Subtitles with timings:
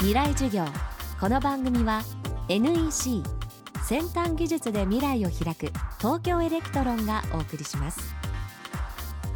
[0.00, 0.64] 未来授業。
[1.20, 2.00] この番組は
[2.48, 3.22] NEC
[3.84, 8.14] 先端技術で未来を開く東京エレクトロンがお送りします。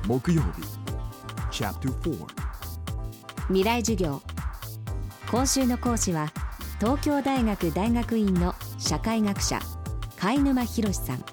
[0.07, 0.63] 木曜日
[1.51, 2.27] Chapter 4
[3.49, 4.23] 未来授業。
[5.31, 6.33] 今週の講師は
[6.81, 9.61] 東京大学大学院の社会学者
[10.17, 11.25] 開沼博さん。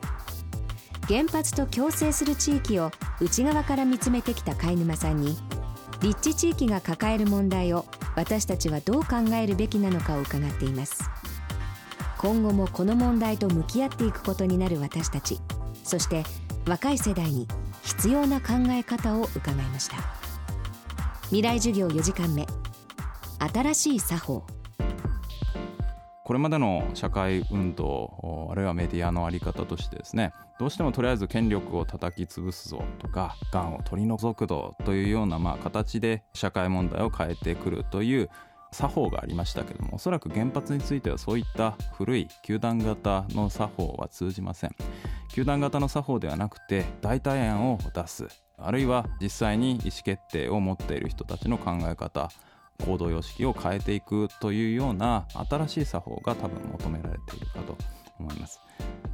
[1.08, 2.92] 原発と共生する地域を
[3.22, 5.38] 内側から見つめてきた開沼さんに
[6.02, 11.10] 立地地域が抱える問題を私たちはどう考えるべきなのかを伺っています。
[12.18, 15.40] 今後もこの問題と向き合っていくことになる私たち
[15.84, 16.24] そして
[16.68, 17.48] 若い世代に
[17.82, 19.98] 必要な考え方を伺いました。
[21.26, 22.46] 未来授業4時間目。
[23.40, 24.61] 新しい作法。
[26.32, 38.30] これまでの社会運動あるいはメディアの在り方としてですねどうしてもとりあえず権力を叩き潰すぞとかがんを取り除くぞというようなまあ形で社会問題を変えてくるという
[38.72, 44.76] 作法がありましたけどもおそらく原発についてはそういった古い球団型の作法は通じません。
[45.34, 48.30] 球団型の作法ではなくて代替案を出す。
[48.58, 52.32] あるいは実際に意思決定を持っている人たちの考え方。
[52.86, 57.78] 行動様式を変えていくというような新しい作法が多分求められているかと
[58.20, 58.60] 思います。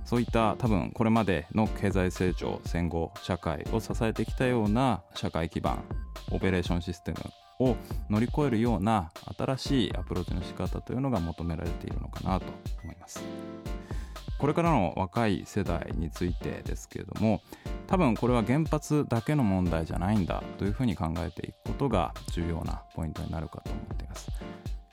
[0.05, 5.83] そういった多分これまでの経済成長戦後社会を支えてきたような社会基盤
[6.31, 7.17] オペレーションシステム
[7.59, 7.75] を
[8.09, 12.45] 乗り越えるような新しいアプローチの仕方というのが求められているのかなと
[12.83, 13.23] 思います。
[14.37, 17.41] これからの若い世代についてですけれども
[17.87, 24.29] 多分これは原発だけの問題じゃないんだというふうに考えていくことが重要なポイントになるかと思っています。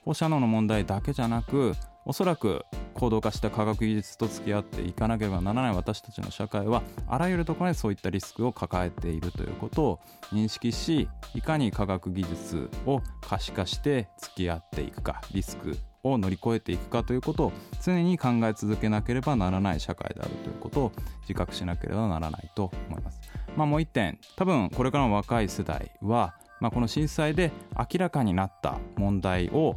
[0.05, 10.01] 放射能の問題だけじゃなくおそらく高度化した科学技術と付き合っていかなければならない私たちの社会はあらゆるところでそういったリスクを抱えているということを
[10.31, 17.53] 認識しいかに科学技術を可視化して付き合っていくかリスクを乗り越えていくかということを
[17.83, 23.21] 常に考え続けなければならない社会であるということを自覚しなければならないと思います。
[23.57, 29.77] まあ、もう一点多分これからの若い世代は、まあ、この震災で明らかになった問題を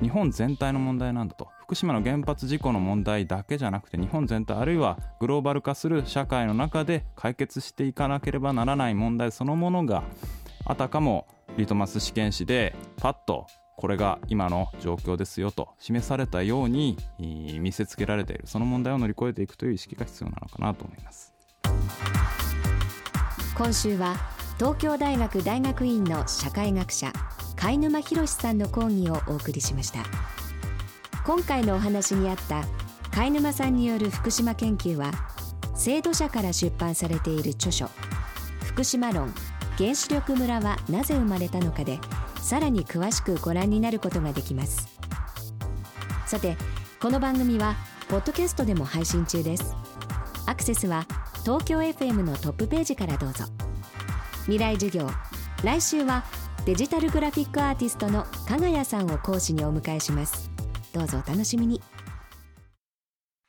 [0.00, 10.02] 日本全体の問題なんだと福島の原発事故の問題だけじゃなくて日本全体あるいはグローバル化する社会の中で解決していかなければならない問題そのものが
[10.64, 13.46] あたかもリトマス試験紙でパッと
[13.80, 18.42] これが今の状況ですよと示されたように見せつけられている。
[18.44, 21.32] その問題を乗り越えていくという意識が必要なのかなと思います。
[23.56, 24.16] 今週は
[24.58, 27.10] 東京大学大学院の社会学者
[27.56, 30.00] 貝沼博さんの講義をお送りしました。
[31.24, 32.64] 今回のお話にあった
[33.10, 35.10] 貝沼さんによる福島研究は
[35.74, 37.88] 制度者から出版されている著書
[38.62, 39.32] 福島論。
[39.80, 41.98] 原子力村はなぜ生まれたのかで
[42.38, 44.90] さらに詳しくご覧になることができます。
[46.26, 46.58] さて
[47.00, 47.76] この番組は
[48.10, 49.74] ポッドキャストでも配信中です。
[50.44, 51.06] アクセスは
[51.46, 53.46] 東京 FM のトップページからどうぞ。
[54.42, 55.08] 未来授業。
[55.64, 56.24] 来週は
[56.66, 60.50] デジタルグラフィックアーティストの加賀谷さんを講師にお迎えします。
[60.92, 61.80] どうぞお楽しみに。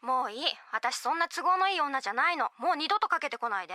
[0.01, 0.39] もういい。
[0.71, 2.51] 私そんな都合のいい女じゃないの。
[2.57, 3.73] もう二度とかけてこないで。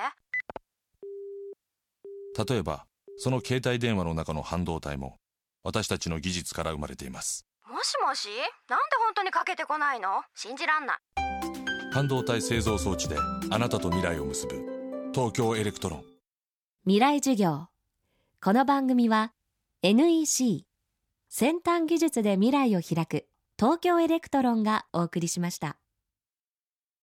[2.36, 2.86] 例えば
[3.16, 5.16] その携帯電話の中の半導体も
[5.62, 7.46] 私たちの技術から生まれています。
[7.68, 8.28] もしもし？
[8.68, 10.22] なんで本当にかけてこないの？
[10.34, 10.96] 信じらんない。
[11.92, 13.16] 半導体製造装置で
[13.50, 16.04] あなたと未来を結ぶ東京エレクトロン。
[16.84, 17.68] 未来授業。
[18.42, 19.32] この番組は
[19.82, 20.66] NEC
[21.28, 23.26] 先端技術で未来を開く
[23.58, 25.78] 東京エレクトロンがお送りしました。